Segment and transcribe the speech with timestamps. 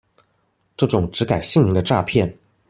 [0.77, 2.33] 這種只改姓名的詐騙